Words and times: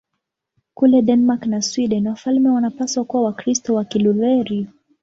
Kule 0.73 1.01
Denmark 1.01 1.45
na 1.45 1.61
Sweden 1.61 2.07
wafalme 2.07 2.49
wanapaswa 2.49 3.05
kuwa 3.05 3.23
Wakristo 3.23 3.75
wa 3.75 3.85
Kilutheri. 3.85 4.67